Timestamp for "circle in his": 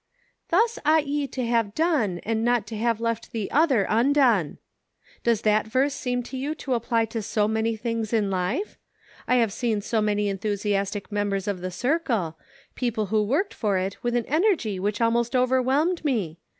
11.69-12.81